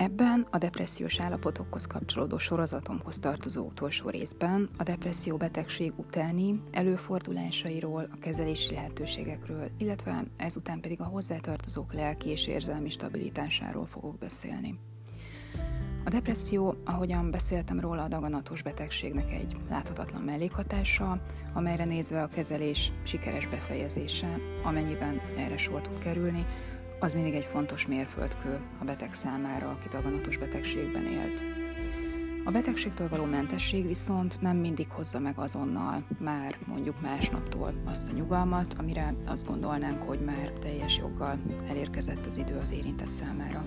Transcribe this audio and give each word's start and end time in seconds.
Ebben 0.00 0.46
a 0.50 0.58
depressziós 0.58 1.20
állapotokhoz 1.20 1.86
kapcsolódó 1.86 2.38
sorozatomhoz 2.38 3.18
tartozó 3.18 3.64
utolsó 3.64 4.08
részben 4.08 4.68
a 4.76 4.82
depresszió 4.82 5.36
betegség 5.36 5.92
utáni 5.96 6.62
előfordulásairól, 6.70 8.08
a 8.12 8.18
kezelési 8.18 8.74
lehetőségekről, 8.74 9.70
illetve 9.78 10.24
ezután 10.36 10.80
pedig 10.80 11.00
a 11.00 11.04
hozzátartozók 11.04 11.92
lelki 11.92 12.28
és 12.28 12.46
érzelmi 12.46 12.90
stabilitásáról 12.90 13.86
fogok 13.86 14.18
beszélni. 14.18 14.78
A 16.04 16.10
depresszió, 16.10 16.74
ahogyan 16.84 17.30
beszéltem 17.30 17.80
róla, 17.80 18.02
a 18.02 18.08
daganatos 18.08 18.62
betegségnek 18.62 19.32
egy 19.32 19.56
láthatatlan 19.68 20.22
mellékhatása, 20.22 21.22
amelyre 21.52 21.84
nézve 21.84 22.22
a 22.22 22.28
kezelés 22.28 22.92
sikeres 23.02 23.46
befejezése, 23.46 24.38
amennyiben 24.62 25.20
erre 25.36 25.56
sor 25.56 25.80
tud 25.80 25.98
kerülni, 25.98 26.46
az 27.00 27.14
mindig 27.14 27.34
egy 27.34 27.48
fontos 27.52 27.86
mérföldkő 27.86 28.60
a 28.80 28.84
beteg 28.84 29.12
számára, 29.14 29.68
aki 29.70 29.88
daganatos 29.88 30.36
betegségben 30.36 31.04
élt. 31.04 31.42
A 32.44 32.50
betegségtől 32.50 33.08
való 33.08 33.24
mentesség 33.24 33.86
viszont 33.86 34.40
nem 34.40 34.56
mindig 34.56 34.90
hozza 34.90 35.18
meg 35.18 35.38
azonnal, 35.38 36.02
már 36.18 36.58
mondjuk 36.66 37.00
másnaptól 37.00 37.74
azt 37.84 38.08
a 38.08 38.12
nyugalmat, 38.12 38.74
amire 38.78 39.14
azt 39.26 39.46
gondolnánk, 39.46 40.02
hogy 40.02 40.20
már 40.20 40.52
teljes 40.60 40.96
joggal 40.96 41.38
elérkezett 41.68 42.26
az 42.26 42.38
idő 42.38 42.58
az 42.58 42.72
érintett 42.72 43.12
számára. 43.12 43.64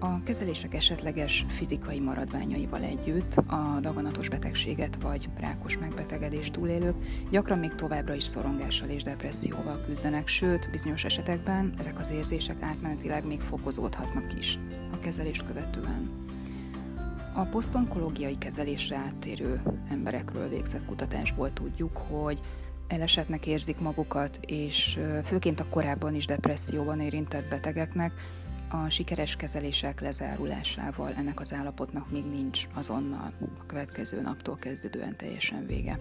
A 0.00 0.22
kezelések 0.22 0.74
esetleges 0.74 1.46
fizikai 1.48 2.00
maradványaival 2.00 2.82
együtt 2.82 3.36
a 3.36 3.78
daganatos 3.80 4.28
betegséget 4.28 5.02
vagy 5.02 5.28
rákos 5.40 5.78
megbetegedést 5.78 6.52
túlélők 6.52 6.94
gyakran 7.30 7.58
még 7.58 7.74
továbbra 7.74 8.14
is 8.14 8.24
szorongással 8.24 8.88
és 8.88 9.02
depresszióval 9.02 9.80
küzdenek, 9.86 10.28
sőt, 10.28 10.70
bizonyos 10.70 11.04
esetekben 11.04 11.74
ezek 11.78 11.98
az 11.98 12.10
érzések 12.10 12.62
átmenetileg 12.62 13.26
még 13.26 13.40
fokozódhatnak 13.40 14.38
is 14.38 14.58
a 14.92 14.98
kezelést 14.98 15.46
követően. 15.46 16.10
A 17.34 17.42
posztonkológiai 17.42 18.38
kezelésre 18.38 18.96
áttérő 18.96 19.62
emberekről 19.90 20.48
végzett 20.48 20.84
kutatásból 20.84 21.52
tudjuk, 21.52 21.96
hogy 21.96 22.40
elesetnek 22.88 23.46
érzik 23.46 23.78
magukat, 23.78 24.40
és 24.46 24.98
főként 25.24 25.60
a 25.60 25.68
korábban 25.70 26.14
is 26.14 26.26
depresszióban 26.26 27.00
érintett 27.00 27.48
betegeknek 27.48 28.12
a 28.70 28.88
sikeres 28.88 29.36
kezelések 29.36 30.00
lezárulásával 30.00 31.12
ennek 31.16 31.40
az 31.40 31.52
állapotnak 31.52 32.10
még 32.10 32.24
nincs 32.24 32.66
azonnal 32.74 33.32
a 33.58 33.66
következő 33.66 34.20
naptól 34.20 34.56
kezdődően 34.56 35.16
teljesen 35.16 35.66
vége. 35.66 36.00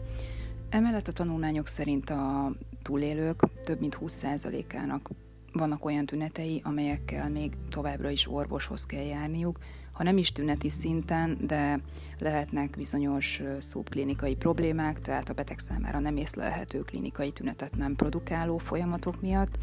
Emellett 0.70 1.08
a 1.08 1.12
tanulmányok 1.12 1.68
szerint 1.68 2.10
a 2.10 2.52
túlélők 2.82 3.42
több 3.64 3.80
mint 3.80 3.98
20%-ának 4.02 5.10
vannak 5.54 5.86
olyan 5.86 6.06
tünetei, 6.06 6.62
amelyekkel 6.64 7.30
még 7.30 7.52
továbbra 7.70 8.10
is 8.10 8.28
orvoshoz 8.28 8.86
kell 8.86 9.04
járniuk, 9.04 9.60
ha 9.92 10.04
nem 10.04 10.18
is 10.18 10.32
tüneti 10.32 10.70
szinten, 10.70 11.38
de 11.42 11.80
lehetnek 12.20 12.70
bizonyos 12.70 13.42
szubklinikai 13.60 14.36
problémák, 14.36 15.02
tehát 15.02 15.30
a 15.30 15.34
beteg 15.34 15.60
számára 15.60 16.00
nem 16.00 16.18
észlelhető 16.18 16.80
klinikai 16.80 17.32
tünetet 17.32 17.76
nem 17.76 17.96
produkáló 17.96 18.58
folyamatok 18.58 19.22
miatt, 19.22 19.58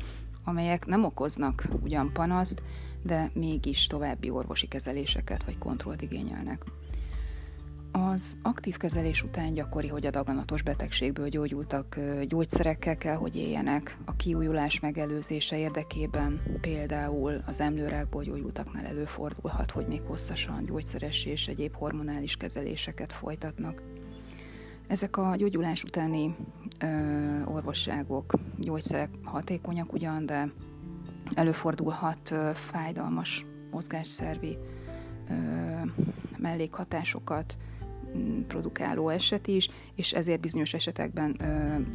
amelyek 0.44 0.86
nem 0.86 1.04
okoznak 1.04 1.68
ugyan 1.82 2.12
panaszt, 2.12 2.62
de 3.04 3.30
mégis 3.32 3.86
további 3.86 4.30
orvosi 4.30 4.66
kezeléseket 4.66 5.44
vagy 5.44 5.58
kontrollt 5.58 6.02
igényelnek. 6.02 6.62
Az 7.92 8.36
aktív 8.42 8.76
kezelés 8.76 9.22
után 9.22 9.52
gyakori, 9.52 9.88
hogy 9.88 10.06
a 10.06 10.10
daganatos 10.10 10.62
betegségből 10.62 11.28
gyógyultak 11.28 11.98
gyógyszerekkel 12.28 12.96
kell, 12.96 13.16
hogy 13.16 13.36
éljenek 13.36 13.98
a 14.04 14.16
kiújulás 14.16 14.80
megelőzése 14.80 15.58
érdekében. 15.58 16.42
Például 16.60 17.42
az 17.46 17.60
emlőrákból 17.60 18.22
gyógyultaknál 18.22 18.84
előfordulhat, 18.84 19.70
hogy 19.70 19.86
még 19.86 20.00
hosszasan 20.06 20.64
gyógyszeres 20.64 21.24
és 21.24 21.48
egyéb 21.48 21.74
hormonális 21.74 22.36
kezeléseket 22.36 23.12
folytatnak. 23.12 23.82
Ezek 24.86 25.16
a 25.16 25.34
gyógyulás 25.36 25.84
utáni 25.84 26.36
ö, 26.80 26.86
orvosságok, 27.44 28.32
gyógyszerek 28.58 29.10
hatékonyak 29.22 29.92
ugyan, 29.92 30.26
de 30.26 30.52
előfordulhat 31.34 32.34
fájdalmas 32.54 33.46
mozgásszervi 33.70 34.58
mellékhatásokat 36.36 37.56
produkáló 38.46 39.08
eset 39.08 39.46
is, 39.46 39.68
és 39.94 40.12
ezért 40.12 40.40
bizonyos 40.40 40.74
esetekben 40.74 41.36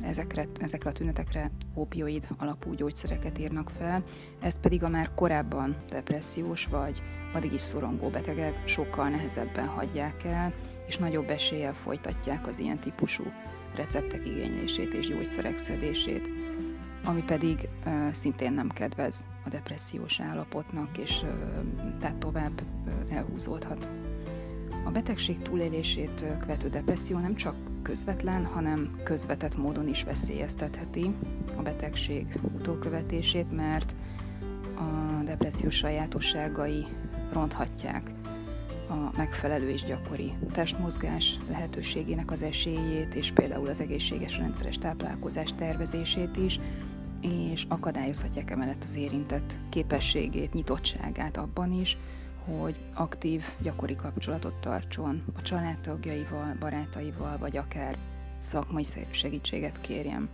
ezekre, 0.01 0.47
ezekre 0.59 0.89
a 0.89 0.93
tünetekre 0.93 1.51
opioid 1.73 2.27
alapú 2.37 2.73
gyógyszereket 2.73 3.39
írnak 3.39 3.69
fel, 3.69 4.03
ezt 4.39 4.59
pedig 4.59 4.83
a 4.83 4.89
már 4.89 5.11
korábban 5.15 5.75
depressziós 5.89 6.65
vagy 6.65 7.01
addig 7.33 7.53
is 7.53 7.61
szorongó 7.61 8.09
betegek 8.09 8.67
sokkal 8.67 9.09
nehezebben 9.09 9.67
hagyják 9.67 10.23
el, 10.23 10.53
és 10.87 10.97
nagyobb 10.97 11.29
eséllyel 11.29 11.73
folytatják 11.73 12.47
az 12.47 12.59
ilyen 12.59 12.79
típusú 12.79 13.23
receptek 13.75 14.25
igénylését 14.25 14.93
és 14.93 15.07
gyógyszerek 15.07 15.57
szedését 15.57 16.38
ami 17.03 17.23
pedig 17.23 17.69
szintén 18.11 18.53
nem 18.53 18.69
kedvez 18.69 19.25
a 19.45 19.49
depressziós 19.49 20.19
állapotnak, 20.19 20.97
és 20.97 21.23
tehát 21.99 22.15
tovább 22.15 22.61
elhúzódhat. 23.09 23.89
A 24.83 24.91
betegség 24.91 25.41
túlélését 25.41 26.25
követő 26.39 26.69
depresszió 26.69 27.17
nem 27.17 27.35
csak 27.35 27.55
közvetlen, 27.81 28.45
hanem 28.45 28.99
közvetett 29.03 29.57
módon 29.57 29.87
is 29.87 30.03
veszélyeztetheti 30.03 31.15
a 31.57 31.61
betegség 31.61 32.39
utókövetését, 32.57 33.51
mert 33.51 33.95
a 34.75 35.23
depresszió 35.23 35.69
sajátosságai 35.69 36.85
ronthatják 37.33 38.11
a 38.89 39.17
megfelelő 39.17 39.69
és 39.69 39.83
gyakori 39.83 40.33
testmozgás 40.51 41.37
lehetőségének 41.49 42.31
az 42.31 42.41
esélyét, 42.41 43.15
és 43.15 43.31
például 43.31 43.67
az 43.67 43.79
egészséges 43.79 44.37
rendszeres 44.37 44.77
táplálkozás 44.77 45.53
tervezését 45.57 46.37
is, 46.37 46.59
és 47.21 47.65
akadályozhatják 47.67 48.51
emellett 48.51 48.83
az 48.83 48.95
érintett 48.95 49.53
képességét, 49.69 50.53
nyitottságát 50.53 51.37
abban 51.37 51.73
is, 51.73 51.97
hogy 52.45 52.75
aktív, 52.93 53.43
gyakori 53.61 53.95
kapcsolatot 53.95 54.53
tartson 54.53 55.23
a 55.35 55.41
családtagjaival, 55.41 56.55
barátaival, 56.59 57.37
vagy 57.37 57.57
akár 57.57 57.97
szakmai 58.39 58.85
segítséget 59.11 59.81
kérjem. 59.81 60.29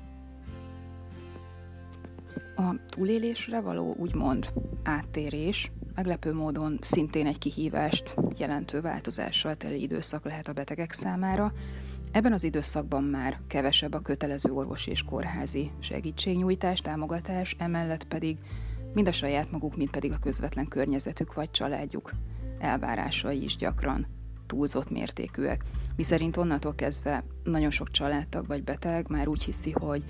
A 2.56 2.75
túlélésre 2.90 3.62
való 3.62 3.96
úgymond 3.97 4.52
áttérés 4.84 5.72
meglepő 5.96 6.34
módon 6.34 6.79
szintén 6.81 7.25
egy 7.25 7.38
kihívást 7.38 8.16
jelentő 8.38 8.81
változással 8.81 9.56
teli 9.56 9.81
időszak 9.81 10.25
lehet 10.25 10.47
a 10.47 10.53
betegek 10.53 10.91
számára, 10.91 11.53
Ebben 12.16 12.34
az 12.34 12.44
időszakban 12.44 13.03
már 13.03 13.40
kevesebb 13.48 13.94
a 13.94 14.00
kötelező 14.00 14.52
orvosi 14.52 14.92
és 14.92 15.03
kórházi 15.03 15.72
segítségnyújtás, 15.80 16.80
támogatás, 16.80 17.56
emellett 17.59 18.03
pedig 18.03 18.38
mind 18.94 19.08
a 19.08 19.12
saját 19.12 19.52
maguk, 19.52 19.76
mind 19.76 19.90
pedig 19.90 20.12
a 20.12 20.20
közvetlen 20.20 20.68
környezetük 20.68 21.34
vagy 21.34 21.52
családjuk 21.52 22.12
elvárásai 22.59 23.44
is 23.44 23.56
gyakran 23.56 24.08
túlzott 24.48 24.90
mértékűek. 24.90 25.64
Miszerint 25.96 26.38
onnantól 26.38 26.76
kezdve 26.76 27.24
nagyon 27.44 27.72
sok 27.72 27.92
családtag 27.92 28.47
vagy 28.47 28.64
beteg 28.64 29.09
már 29.09 29.28
úgy 29.28 29.44
hiszi, 29.44 29.72
hogy 29.72 30.03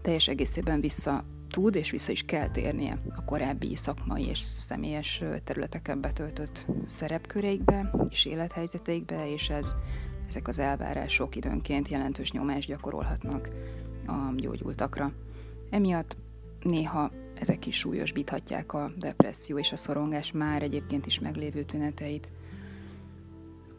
teljes 0.00 0.28
egészében 0.28 0.80
vissza 0.80 1.24
tud 1.50 1.74
és 1.74 1.90
vissza 1.90 2.12
is 2.12 2.22
kell 2.22 2.48
térnie 2.48 2.98
a 3.16 3.24
korábbi 3.24 3.76
szakmai 3.76 4.26
és 4.26 4.38
személyes 4.38 5.22
területeken 5.44 6.00
betöltött 6.00 6.66
szerepköreikbe 6.86 7.90
és 8.08 8.24
élethelyzeteikbe, 8.24 9.32
és 9.32 9.50
ez 9.50 9.74
ezek 10.32 10.48
az 10.48 10.58
elvárások 10.58 11.36
időnként 11.36 11.88
jelentős 11.88 12.32
nyomást 12.32 12.68
gyakorolhatnak 12.68 13.48
a 14.06 14.32
gyógyultakra. 14.36 15.12
Emiatt 15.70 16.16
néha 16.62 17.10
ezek 17.34 17.66
is 17.66 17.76
súlyosbíthatják 17.76 18.72
a 18.72 18.92
depresszió 18.98 19.58
és 19.58 19.72
a 19.72 19.76
szorongás 19.76 20.32
már 20.32 20.62
egyébként 20.62 21.06
is 21.06 21.20
meglévő 21.20 21.62
tüneteit. 21.62 22.28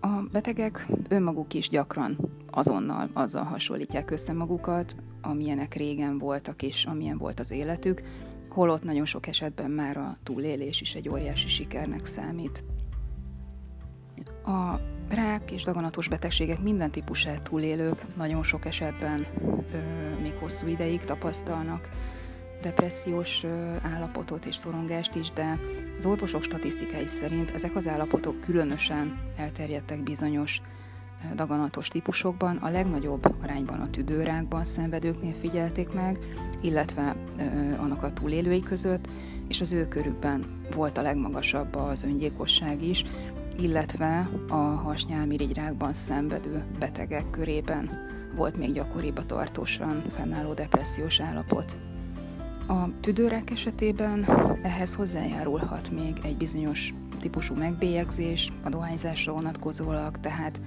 A 0.01 0.07
betegek 0.31 0.87
önmaguk 1.07 1.53
is 1.53 1.69
gyakran 1.69 2.17
azonnal 2.51 3.09
azzal 3.13 3.43
hasonlítják 3.43 4.11
össze 4.11 4.33
magukat, 4.33 4.95
amilyenek 5.21 5.73
régen 5.73 6.17
voltak 6.17 6.61
és 6.61 6.85
amilyen 6.85 7.17
volt 7.17 7.39
az 7.39 7.51
életük, 7.51 8.01
holott 8.49 8.83
nagyon 8.83 9.05
sok 9.05 9.27
esetben 9.27 9.71
már 9.71 9.97
a 9.97 10.17
túlélés 10.23 10.81
is 10.81 10.95
egy 10.95 11.09
óriási 11.09 11.47
sikernek 11.47 12.05
számít. 12.05 12.63
A 14.45 14.79
rák 15.09 15.51
és 15.51 15.63
daganatos 15.63 16.07
betegségek 16.07 16.59
minden 16.61 16.91
típusát 16.91 17.41
túlélők 17.41 18.15
nagyon 18.15 18.43
sok 18.43 18.65
esetben 18.65 19.25
ö, 19.73 19.77
még 20.21 20.33
hosszú 20.39 20.67
ideig 20.67 20.99
tapasztalnak. 20.99 21.89
Depressziós 22.61 23.43
ö, 23.43 23.75
állapotot 23.93 24.45
és 24.45 24.55
szorongást 24.55 25.15
is, 25.15 25.31
de 25.31 25.57
az 25.97 26.05
orvosok 26.05 26.43
statisztikái 26.43 27.07
szerint 27.07 27.51
ezek 27.51 27.75
az 27.75 27.87
állapotok 27.87 28.41
különösen 28.41 29.19
elterjedtek 29.37 30.03
bizonyos 30.03 30.61
daganatos 31.35 31.87
típusokban, 31.87 32.57
a 32.57 32.69
legnagyobb 32.69 33.35
arányban 33.41 33.79
a 33.79 33.89
tüdőrákban 33.89 34.63
szenvedőknél 34.63 35.33
figyelték 35.33 35.93
meg, 35.93 36.19
illetve 36.61 37.15
annak 37.77 38.03
a 38.03 38.13
túlélői 38.13 38.59
között, 38.59 39.07
és 39.47 39.61
az 39.61 39.73
ő 39.73 39.87
körükben 39.87 40.61
volt 40.75 40.97
a 40.97 41.01
legmagasabb 41.01 41.75
az 41.75 42.03
öngyilkosság 42.03 42.83
is, 42.83 43.05
illetve 43.59 44.29
a 44.49 44.55
hasnyálmirigyrákban 44.55 45.93
szenvedő 45.93 46.63
betegek 46.79 47.29
körében 47.29 47.89
volt 48.35 48.57
még 48.57 48.73
gyakoribb 48.73 49.17
a 49.17 49.25
tartósan 49.25 49.99
fennálló 49.99 50.53
depressziós 50.53 51.19
állapot. 51.19 51.75
A 52.67 52.99
tüdőrák 52.99 53.49
esetében 53.49 54.25
ehhez 54.63 54.95
hozzájárulhat 54.95 55.89
még 55.89 56.19
egy 56.23 56.37
bizonyos 56.37 56.93
típusú 57.19 57.55
megbélyegzés, 57.55 58.51
a 58.63 58.69
dohányzásra 58.69 59.33
vonatkozólag, 59.33 60.19
tehát 60.19 60.59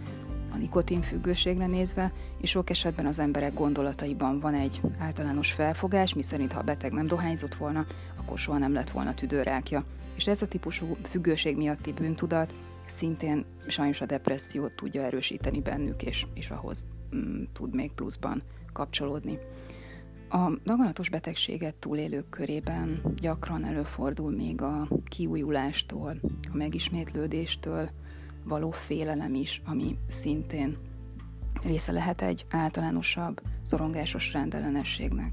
a 0.52 0.56
nikotinfüggőségre 0.56 1.66
nézve, 1.66 2.12
és 2.40 2.50
sok 2.50 2.70
esetben 2.70 3.06
az 3.06 3.18
emberek 3.18 3.54
gondolataiban 3.54 4.40
van 4.40 4.54
egy 4.54 4.80
általános 4.98 5.52
felfogás, 5.52 6.14
miszerint 6.14 6.52
ha 6.52 6.60
a 6.60 6.62
beteg 6.62 6.92
nem 6.92 7.06
dohányzott 7.06 7.54
volna, 7.54 7.84
akkor 8.16 8.38
soha 8.38 8.58
nem 8.58 8.72
lett 8.72 8.90
volna 8.90 9.14
tüdőrákja. 9.14 9.84
És 10.14 10.26
ez 10.26 10.42
a 10.42 10.48
típusú 10.48 10.96
függőség 11.10 11.56
miatti 11.56 11.92
bűntudat 11.92 12.54
szintén 12.86 13.44
sajnos 13.66 14.00
a 14.00 14.06
depressziót 14.06 14.76
tudja 14.76 15.02
erősíteni 15.02 15.60
bennük, 15.60 16.02
és, 16.02 16.26
és 16.34 16.50
ahhoz 16.50 16.86
mm, 17.16 17.42
tud 17.52 17.74
még 17.74 17.92
pluszban 17.92 18.42
kapcsolódni. 18.72 19.38
A 20.28 20.50
daganatos 20.64 21.08
betegséget 21.08 21.74
túlélők 21.74 22.28
körében 22.28 23.00
gyakran 23.16 23.64
előfordul 23.64 24.30
még 24.30 24.62
a 24.62 24.88
kiújulástól, 25.04 26.20
a 26.52 26.56
megismétlődéstől 26.56 27.90
való 28.44 28.70
félelem 28.70 29.34
is, 29.34 29.62
ami 29.64 29.98
szintén 30.08 30.76
része 31.62 31.92
lehet 31.92 32.22
egy 32.22 32.46
általánosabb 32.50 33.40
szorongásos 33.62 34.32
rendellenességnek. 34.32 35.32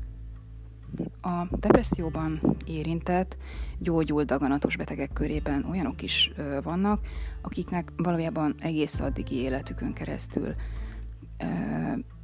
A 1.25 1.47
depresszióban 1.49 2.55
érintett, 2.65 3.37
gyógyult 3.79 4.27
daganatos 4.27 4.77
betegek 4.77 5.13
körében 5.13 5.65
olyanok 5.69 6.01
is 6.01 6.31
vannak, 6.63 6.99
akiknek 7.41 7.91
valójában 7.97 8.55
egész 8.59 8.99
addigi 8.99 9.35
életükön 9.35 9.93
keresztül 9.93 10.55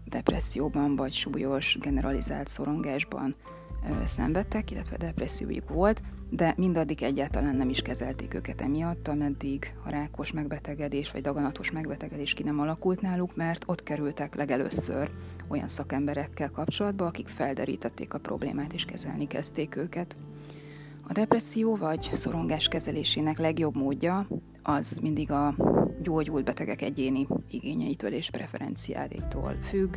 depresszióban 0.06 0.96
vagy 0.96 1.14
súlyos 1.14 1.78
generalizált 1.80 2.48
szorongásban 2.48 3.36
szenvedtek, 4.04 4.72
illetve 4.72 4.98
depressziójuk 4.98 5.70
volt, 5.70 6.02
de 6.30 6.54
mindaddig 6.58 7.04
egyáltalán 7.04 7.56
nem 7.56 7.70
is 7.70 7.82
kezelték 7.82 8.34
őket 8.34 8.62
emiatt, 8.62 9.08
ameddig 9.08 9.74
a 9.86 9.90
rákos 9.90 10.32
megbetegedés 10.32 11.12
vagy 11.12 11.22
daganatos 11.22 11.72
megbetegedés 11.72 12.34
ki 12.34 12.44
nem 12.44 12.60
alakult 12.60 13.02
náluk, 13.02 13.36
mert 13.36 13.64
ott 13.68 13.84
kerültek 13.84 14.36
legelőször 14.36 15.12
olyan 15.48 15.68
szakemberekkel 15.68 16.52
kapcsolatba, 16.52 17.06
akik 17.06 17.28
felderítették 17.28 18.14
a 18.14 18.20
problémát 18.20 18.74
és 18.74 18.86
kezelni 18.86 19.28
kezdték 19.28 19.76
őket. 19.76 20.18
A 21.08 21.14
depresszió 21.14 21.76
vagy 21.76 22.10
szorongás 22.14 22.68
kezelésének 22.68 23.38
legjobb 23.38 23.76
módja 23.76 24.28
az 24.64 25.00
mindig 25.02 25.32
a 25.32 25.56
gyógyult 26.02 26.44
betegek 26.44 26.82
egyéni 26.82 27.28
igényeitől 27.52 28.14
és 28.14 28.30
preferenciáitól 28.30 29.58
függ. 29.62 29.96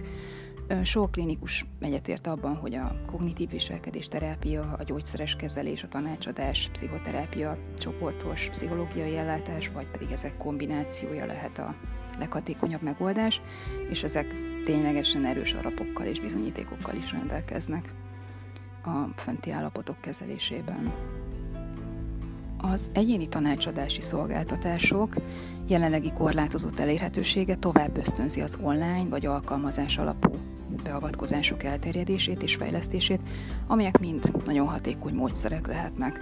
Sok 0.83 1.11
klinikus 1.11 1.67
egyetért 1.81 2.27
abban, 2.27 2.57
hogy 2.57 2.75
a 2.75 2.97
kognitív 3.07 3.51
viselkedés 3.51 4.09
terápia, 4.09 4.77
a 4.79 4.83
gyógyszeres 4.83 5.37
kezelés, 5.37 5.83
a 5.83 5.89
tanácsadás, 5.89 6.69
pszichoterápia, 6.73 7.59
csoportos 7.79 8.49
pszichológiai 8.51 9.17
ellátás, 9.17 9.69
vagy 9.69 9.87
pedig 9.87 10.11
ezek 10.11 10.37
kombinációja 10.37 11.27
lehet 11.27 11.59
a 11.59 11.75
leghatékonyabb 12.19 12.83
megoldás, 12.83 13.41
és 13.91 14.03
ezek 14.03 14.35
ténylegesen 14.65 15.25
erős 15.25 15.53
alapokkal 15.53 16.07
és 16.07 16.21
bizonyítékokkal 16.21 16.95
is 16.95 17.13
rendelkeznek 17.13 17.93
a 18.85 19.21
fenti 19.21 19.51
állapotok 19.51 20.01
kezelésében. 20.01 20.93
Az 22.57 22.91
egyéni 22.95 23.29
tanácsadási 23.29 24.01
szolgáltatások 24.01 25.15
jelenlegi 25.67 26.13
korlátozott 26.13 26.79
elérhetősége 26.79 27.57
tovább 27.57 27.97
ösztönzi 27.97 28.41
az 28.41 28.59
online 28.63 29.09
vagy 29.09 29.27
alkalmazás 29.27 29.99
alapú 29.99 30.52
beavatkozások 30.83 31.63
elterjedését 31.63 32.43
és 32.43 32.57
fejlesztését, 32.57 33.21
amelyek 33.67 33.99
mind 33.99 34.45
nagyon 34.45 34.67
hatékony 34.67 35.15
módszerek 35.15 35.67
lehetnek 35.67 36.21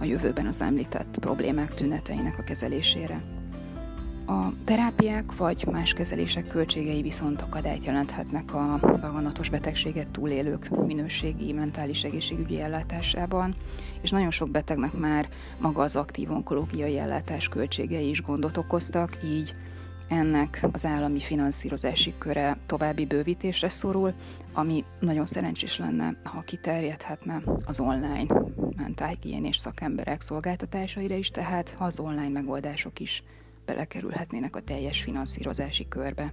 a 0.00 0.04
jövőben 0.04 0.46
az 0.46 0.62
említett 0.62 1.18
problémák 1.20 1.74
tüneteinek 1.74 2.38
a 2.38 2.42
kezelésére. 2.44 3.22
A 4.26 4.52
terápiák 4.64 5.36
vagy 5.36 5.66
más 5.70 5.92
kezelések 5.92 6.48
költségei 6.48 7.02
viszont 7.02 7.42
akadályt 7.42 7.84
jelenthetnek 7.84 8.54
a 8.54 8.78
daganatos 8.82 9.48
betegséget 9.48 10.08
túlélők 10.08 10.86
minőségi 10.86 11.52
mentális 11.52 12.04
egészségügyi 12.04 12.60
ellátásában, 12.60 13.54
és 14.00 14.10
nagyon 14.10 14.30
sok 14.30 14.50
betegnek 14.50 14.92
már 14.92 15.28
maga 15.58 15.82
az 15.82 15.96
aktív 15.96 16.30
onkológiai 16.30 16.98
ellátás 16.98 17.48
költségei 17.48 18.08
is 18.08 18.22
gondot 18.22 18.56
okoztak, 18.56 19.18
így 19.24 19.54
ennek 20.08 20.66
az 20.72 20.84
állami 20.84 21.18
finanszírozási 21.18 22.14
köre 22.18 22.58
további 22.66 23.06
bővítésre 23.06 23.68
szorul, 23.68 24.14
ami 24.52 24.84
nagyon 25.00 25.26
szerencsés 25.26 25.78
lenne, 25.78 26.16
ha 26.24 26.40
kiterjedhetne 26.40 27.42
az 27.66 27.80
online 27.80 28.26
mentálhigiénés 28.76 29.56
szakemberek 29.56 30.20
szolgáltatásaira 30.20 31.14
is, 31.14 31.30
tehát 31.30 31.70
ha 31.78 31.84
az 31.84 32.00
online 32.00 32.28
megoldások 32.28 33.00
is 33.00 33.22
belekerülhetnének 33.64 34.56
a 34.56 34.60
teljes 34.60 35.02
finanszírozási 35.02 35.88
körbe. 35.88 36.32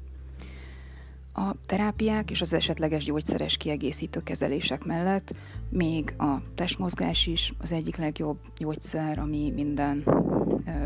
A 1.33 1.55
terápiák 1.65 2.31
és 2.31 2.41
az 2.41 2.53
esetleges 2.53 3.03
gyógyszeres 3.03 3.57
kiegészítő 3.57 4.23
kezelések 4.23 4.83
mellett 4.83 5.33
még 5.69 6.13
a 6.17 6.41
testmozgás 6.55 7.27
is 7.27 7.53
az 7.61 7.71
egyik 7.71 7.95
legjobb 7.95 8.37
gyógyszer, 8.57 9.19
ami 9.19 9.51
minden 9.55 10.03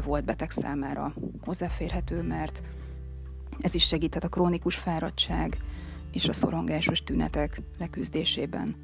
volt 0.06 0.26
beteg 0.26 0.52
számára 0.52 1.14
hozzáférhető, 1.46 2.22
mert 2.22 2.62
ez 3.60 3.76
is 3.76 3.88
segíthet 3.88 4.24
a 4.24 4.30
krónikus 4.30 4.76
fáradtság 4.76 5.58
és 6.12 6.28
a 6.28 6.34
szorongásos 6.34 7.04
tünetek 7.04 7.62
leküzdésében. 7.80 8.76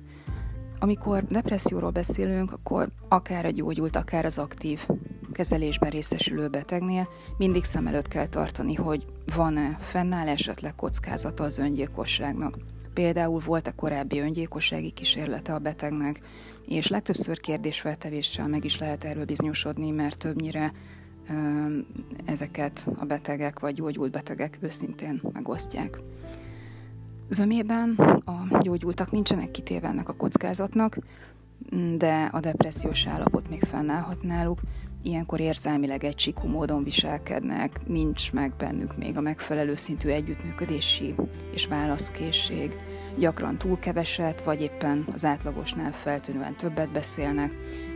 Amikor 0.79 1.23
depresszióról 1.27 1.89
beszélünk, 1.89 2.51
akkor 2.51 2.89
akár 3.07 3.45
a 3.45 3.51
gyógyult, 3.51 3.95
akár 3.95 4.25
az 4.25 4.37
aktív 4.37 4.87
kezelésben 5.31 5.89
részesülő 5.89 6.47
betegnél 6.47 7.07
mindig 7.37 7.63
szem 7.63 7.87
előtt 7.87 8.07
kell 8.07 8.27
tartani, 8.27 8.73
hogy 8.73 9.05
van-e, 9.35 9.75
fennáll 9.79 10.27
esetleg 10.27 10.75
kockázata 10.75 11.43
az 11.43 11.57
öngyilkosságnak. 11.57 12.57
Például 12.93 13.39
volt-e 13.39 13.71
korábbi 13.71 14.19
öngyilkossági 14.19 14.91
kísérlete 14.91 15.53
a 15.53 15.59
betegnek, 15.59 16.19
és 16.65 16.87
legtöbbször 16.87 17.39
kérdésfeltevéssel 17.39 18.47
meg 18.47 18.65
is 18.65 18.79
lehet 18.79 19.03
erről 19.03 19.25
bizonyosodni, 19.25 19.91
mert 19.91 20.17
többnyire 20.17 20.73
ezeket 22.25 22.89
a 22.99 23.05
betegek 23.05 23.59
vagy 23.59 23.73
gyógyult 23.73 24.11
betegek 24.11 24.57
őszintén 24.61 25.21
megosztják. 25.33 25.99
Zömében 27.29 27.95
a 28.25 28.59
gyógyultak 28.59 29.11
nincsenek 29.11 29.51
kitéve 29.51 29.87
ennek 29.87 30.09
a 30.09 30.15
kockázatnak, 30.15 30.97
de 31.97 32.29
a 32.31 32.39
depressziós 32.39 33.07
állapot 33.07 33.49
még 33.49 33.63
fennállhat 33.63 34.23
náluk, 34.23 34.59
ilyenkor 35.03 35.39
érzelmileg 35.39 36.03
egysikú 36.03 36.47
módon 36.47 36.83
viselkednek, 36.83 37.87
nincs 37.87 38.33
meg 38.33 38.53
bennük 38.57 38.97
még 38.97 39.17
a 39.17 39.21
megfelelő 39.21 39.75
szintű 39.75 40.09
együttműködési 40.09 41.15
és 41.53 41.67
válaszkészség, 41.67 42.75
gyakran 43.17 43.57
túl 43.57 43.79
keveset, 43.79 44.43
vagy 44.43 44.61
éppen 44.61 45.05
az 45.13 45.25
átlagosnál 45.25 45.91
feltűnően 45.91 46.55
többet 46.55 46.91
beszélnek, 46.91 47.51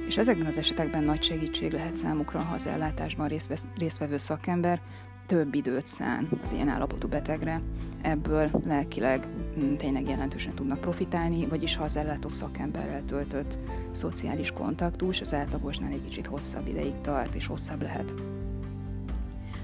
és 0.09 0.17
ezekben 0.17 0.45
az 0.45 0.57
esetekben 0.57 1.03
nagy 1.03 1.23
segítség 1.23 1.71
lehet 1.71 1.97
számukra, 1.97 2.39
ha 2.39 2.53
az 2.53 2.67
ellátásban 2.67 3.31
résztvevő 3.77 4.17
szakember 4.17 4.81
több 5.25 5.53
időt 5.53 5.87
szán 5.87 6.27
az 6.41 6.51
ilyen 6.51 6.67
állapotú 6.67 7.07
betegre, 7.07 7.61
ebből 8.01 8.49
lelkileg 8.65 9.27
mm, 9.59 9.75
tényleg 9.75 10.09
jelentősen 10.09 10.53
tudnak 10.55 10.81
profitálni, 10.81 11.47
vagyis 11.47 11.75
ha 11.75 11.83
az 11.83 11.97
ellátó 11.97 12.29
szakemberrel 12.29 13.05
töltött 13.05 13.57
szociális 13.91 14.51
kontaktus 14.51 15.21
az 15.21 15.33
átlagosnál 15.33 15.91
egy 15.91 16.03
kicsit 16.03 16.25
hosszabb 16.25 16.67
ideig 16.67 17.01
tart 17.01 17.35
és 17.35 17.47
hosszabb 17.47 17.81
lehet. 17.81 18.13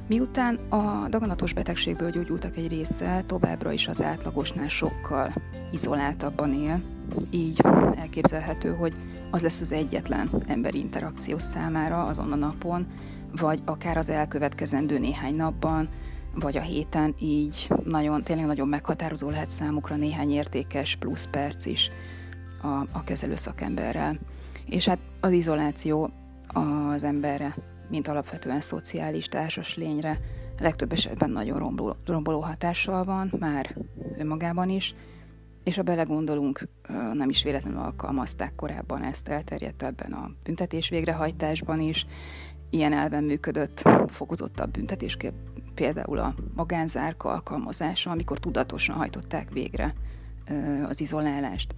Miután 0.08 0.56
a 0.56 1.08
daganatos 1.10 1.54
betegségből 1.54 2.10
gyógyultak 2.10 2.58
egy 2.58 2.68
része, 2.68 3.24
továbbra 3.26 3.72
is 3.72 3.88
az 3.88 4.02
átlagosnál 4.02 4.68
sokkal 4.68 5.34
izoláltabban 5.72 6.54
él, 6.54 6.82
így 7.30 7.62
elképzelhető, 7.96 8.74
hogy 8.74 8.94
az 9.32 9.42
lesz 9.42 9.62
az 9.62 9.74
egyetlen 9.74 10.30
emberi 10.48 10.80
interakció 10.80 11.38
számára 11.38 12.06
azon 12.06 12.32
a 12.32 12.36
napon, 12.36 12.88
vagy 13.36 13.60
akár 13.66 13.98
az 13.98 14.10
elkövetkezendő 14.10 15.00
néhány 15.00 15.36
napban, 15.36 15.90
vagy 16.36 16.58
a 16.58 16.62
héten, 16.62 17.16
így 17.20 17.70
nagyon, 17.84 18.24
tényleg 18.24 18.46
nagyon 18.46 18.68
meghatározó 18.68 19.30
lehet 19.30 19.50
számukra 19.50 19.96
néhány 19.96 20.32
értékes 20.32 20.96
plusz 20.96 21.28
perc 21.32 21.66
is 21.66 21.90
a, 22.62 22.68
a 22.92 23.04
kezelő 23.04 23.36
szakemberrel. 23.36 24.20
És 24.66 24.86
hát 24.86 25.00
az 25.20 25.32
izoláció 25.32 26.10
az 26.48 27.04
emberre, 27.04 27.56
mint 27.90 28.08
alapvetően 28.08 28.62
szociális 28.62 29.28
társas 29.28 29.76
lényre, 29.76 30.20
legtöbb 30.60 30.92
esetben 30.92 31.30
nagyon 31.30 31.60
romboló, 31.60 31.96
romboló 32.06 32.40
hatással 32.40 33.04
van, 33.04 33.32
már 33.40 33.76
önmagában 34.18 34.70
is, 34.70 34.96
és 35.64 35.76
ha 35.76 35.82
belegondolunk, 35.82 36.68
nem 37.14 37.30
is 37.30 37.44
véletlenül 37.44 37.80
alkalmazták 37.80 38.56
korábban 38.56 39.04
ezt, 39.04 39.28
elterjedt 39.28 39.84
ebben 39.84 40.12
a 40.12 40.32
büntetés 40.44 40.90
végrehajtásban 40.90 41.80
is. 41.80 42.06
Ilyen 42.70 42.94
elven 42.94 43.24
működött 43.24 43.90
fokozottabb 44.08 44.72
büntetés, 44.72 45.18
például 45.74 46.18
a 46.18 46.36
magánzárka 46.56 47.30
alkalmazása, 47.30 48.12
amikor 48.12 48.40
tudatosan 48.40 48.96
hajtották 48.96 49.52
végre 49.52 49.94
az 50.88 51.02
izolálást. 51.02 51.76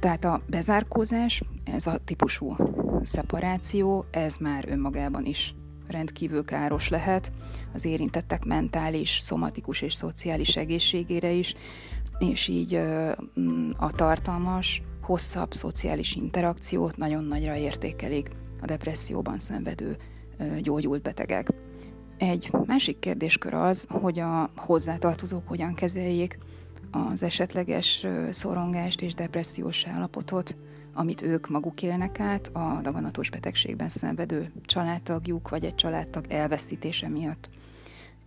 Tehát 0.00 0.24
a 0.24 0.40
bezárkózás, 0.46 1.42
ez 1.64 1.86
a 1.86 1.98
típusú 2.04 2.56
szeparáció, 3.04 4.04
ez 4.10 4.36
már 4.36 4.64
önmagában 4.68 5.24
is 5.24 5.54
rendkívül 5.86 6.44
káros 6.44 6.88
lehet 6.88 7.32
az 7.74 7.84
érintettek 7.84 8.44
mentális, 8.44 9.18
szomatikus 9.18 9.80
és 9.80 9.94
szociális 9.94 10.56
egészségére 10.56 11.30
is, 11.30 11.54
és 12.18 12.48
így 12.48 12.80
mm, 13.40 13.70
a 13.76 13.90
tartalmas, 13.90 14.82
hosszabb 15.02 15.52
szociális 15.52 16.14
interakciót 16.14 16.96
nagyon 16.96 17.24
nagyra 17.24 17.56
értékelik 17.56 18.30
a 18.60 18.64
depresszióban 18.64 19.38
szenvedő 19.38 19.96
gyógyult 20.60 21.02
betegek. 21.02 21.48
Egy 22.16 22.50
másik 22.66 22.98
kérdéskör 22.98 23.54
az, 23.54 23.86
hogy 23.88 24.18
a 24.18 24.50
hozzátartozók 24.56 25.48
hogyan 25.48 25.74
kezeljék 25.74 26.38
az 26.90 27.22
esetleges 27.22 28.06
szorongást 28.30 29.02
és 29.02 29.14
depressziós 29.14 29.86
állapotot, 29.86 30.56
amit 30.98 31.22
ők 31.22 31.48
maguk 31.48 31.82
élnek 31.82 32.20
át 32.20 32.50
a 32.52 32.78
daganatos 32.82 33.30
betegségben 33.30 33.88
szenvedő 33.88 34.52
családtagjuk 34.64 35.48
vagy 35.48 35.64
egy 35.64 35.74
családtag 35.74 36.24
elveszítése 36.28 37.08
miatt. 37.08 37.50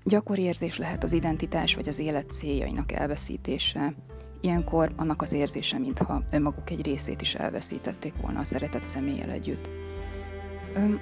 Gyakori 0.04 0.42
érzés 0.42 0.78
lehet 0.78 1.04
az 1.04 1.12
identitás 1.12 1.75
vagy 1.75 1.88
az 1.88 2.00
élet 2.00 2.32
céljainak 2.32 2.92
elveszítése. 2.92 3.94
Ilyenkor 4.42 4.92
annak 4.96 5.22
az 5.22 5.34
érzése, 5.34 5.78
mintha 5.78 6.24
önmaguk 6.32 6.70
egy 6.70 6.86
részét 6.86 7.22
is 7.22 7.36
elveszítették 7.36 8.13
volna 8.22 8.40
a 8.40 8.44
szeretett 8.44 8.86
személlyel 8.86 9.30
együtt. 9.30 9.70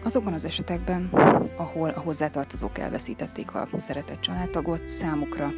Azokban 0.03 0.33
az 0.33 0.45
esetekben, 0.45 1.09
ahol 1.57 1.89
a 1.89 1.99
hozzátartozók 1.99 2.77
elveszítették 2.77 3.55
a 3.55 3.67
szeretett 3.75 4.21
családtagot, 4.21 4.87
számukra 4.87 5.51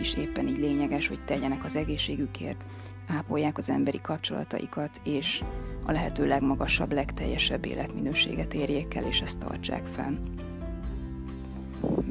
is 0.00 0.14
éppen 0.16 0.46
így 0.46 0.58
lényeges, 0.58 1.08
hogy 1.08 1.24
tegyenek 1.24 1.64
az 1.64 1.76
egészségükért, 1.76 2.64
ápolják 3.06 3.58
az 3.58 3.70
emberi 3.70 4.00
kapcsolataikat, 4.00 5.00
és 5.02 5.44
a 5.84 5.92
lehető 5.92 6.26
legmagasabb, 6.26 6.92
legteljesebb 6.92 7.64
életminőséget 7.64 8.54
érjék 8.54 8.94
el, 8.94 9.04
és 9.04 9.20
ezt 9.20 9.38
tartsák 9.38 9.84
fenn. 9.84 10.18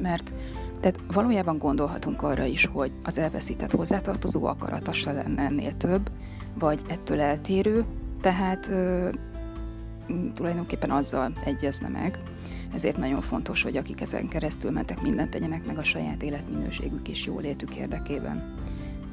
Mert 0.02 0.32
tehát 0.80 1.00
valójában 1.12 1.58
gondolhatunk 1.58 2.22
arra 2.22 2.44
is, 2.44 2.66
hogy 2.66 2.92
az 3.02 3.18
elveszített 3.18 3.70
hozzátartozó 3.70 4.44
akarata 4.44 4.92
se 4.92 5.12
lenne 5.12 5.42
ennél 5.42 5.76
több, 5.76 6.10
vagy 6.58 6.80
ettől 6.88 7.20
eltérő, 7.20 7.84
tehát 8.20 8.68
ö, 8.68 9.08
tulajdonképpen 10.34 10.90
azzal 10.90 11.32
egyezne 11.44 11.88
meg. 11.88 12.18
Ezért 12.74 12.96
nagyon 12.96 13.20
fontos, 13.20 13.62
hogy 13.62 13.76
akik 13.76 14.00
ezen 14.00 14.28
keresztül 14.28 14.70
mentek, 14.70 15.02
mindent 15.02 15.30
tegyenek 15.30 15.66
meg 15.66 15.78
a 15.78 15.84
saját 15.84 16.22
életminőségük 16.22 17.08
és 17.08 17.24
jólétük 17.24 17.74
érdekében. 17.74 18.54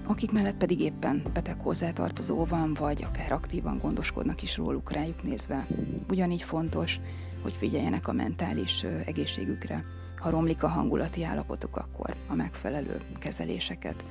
Akik 0.05 0.31
mellett 0.31 0.57
pedig 0.57 0.79
éppen 0.79 1.23
beteg 1.33 1.59
hozzátartozó 1.59 2.45
van, 2.45 2.73
vagy 2.73 3.03
akár 3.03 3.31
aktívan 3.31 3.77
gondoskodnak 3.77 4.41
is 4.41 4.57
róluk 4.57 4.91
rájuk 4.91 5.23
nézve. 5.23 5.67
Ugyanígy 6.09 6.41
fontos, 6.41 6.99
hogy 7.41 7.53
figyeljenek 7.55 8.07
a 8.07 8.11
mentális 8.13 8.83
egészségükre 9.05 9.83
ha 10.21 10.29
romlik 10.29 10.63
a 10.63 10.67
hangulati 10.67 11.23
állapotuk, 11.23 11.77
akkor 11.77 12.15
a 12.27 12.35
megfelelő 12.35 12.97
kezeléseket 13.19 14.03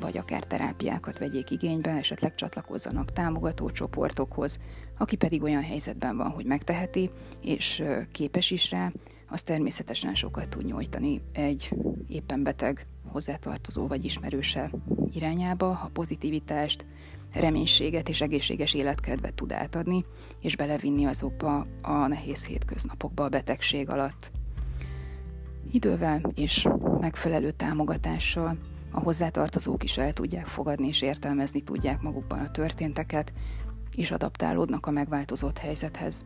vagy 0.00 0.18
akár 0.18 0.44
terápiákat 0.44 1.18
vegyék 1.18 1.50
igénybe, 1.50 1.90
esetleg 1.90 2.34
csatlakozzanak 2.34 3.12
támogató 3.12 3.70
csoportokhoz, 3.70 4.58
aki 4.98 5.16
pedig 5.16 5.42
olyan 5.42 5.62
helyzetben 5.62 6.16
van, 6.16 6.30
hogy 6.30 6.44
megteheti, 6.44 7.10
és 7.40 7.84
képes 8.12 8.50
is 8.50 8.70
rá, 8.70 8.92
az 9.28 9.42
természetesen 9.42 10.14
sokat 10.14 10.48
tud 10.48 10.64
nyújtani 10.64 11.20
egy 11.32 11.74
éppen 12.08 12.42
beteg 12.42 12.86
hozzátartozó 13.06 13.86
vagy 13.86 14.04
ismerőse 14.04 14.70
irányába, 15.12 15.72
ha 15.72 15.90
pozitivitást, 15.92 16.86
reménységet 17.32 18.08
és 18.08 18.20
egészséges 18.20 18.74
életkedvet 18.74 19.34
tud 19.34 19.52
átadni, 19.52 20.04
és 20.40 20.56
belevinni 20.56 21.04
azokba 21.04 21.66
a 21.82 22.06
nehéz 22.06 22.44
hétköznapokba 22.44 23.24
a 23.24 23.28
betegség 23.28 23.90
alatt. 23.90 24.30
Idővel 25.70 26.20
és 26.34 26.68
megfelelő 27.00 27.50
támogatással 27.50 28.56
a 28.90 29.00
hozzátartozók 29.00 29.84
is 29.84 29.98
el 29.98 30.12
tudják 30.12 30.46
fogadni 30.46 30.86
és 30.86 31.02
értelmezni 31.02 31.60
tudják 31.60 32.00
magukban 32.00 32.38
a 32.38 32.50
történteket, 32.50 33.32
és 33.96 34.10
adaptálódnak 34.10 34.86
a 34.86 34.90
megváltozott 34.90 35.58
helyzethez. 35.58 36.24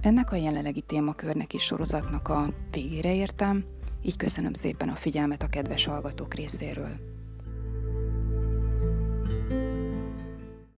Ennek 0.00 0.32
a 0.32 0.36
jelenlegi 0.36 0.80
témakörnek 0.80 1.54
és 1.54 1.62
sorozatnak 1.62 2.28
a 2.28 2.52
végére 2.70 3.14
értem, 3.14 3.64
így 4.04 4.16
köszönöm 4.16 4.52
szépen 4.52 4.88
a 4.88 4.94
figyelmet 4.94 5.42
a 5.42 5.48
kedves 5.48 5.84
hallgatók 5.84 6.34
részéről. 6.34 7.13